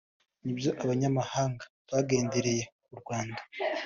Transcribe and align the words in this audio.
nibyo 0.43 0.69
abanyamahanga 0.83 1.63
bagendereye 1.91 2.63
u 2.93 2.95
Rwanda 3.01 3.41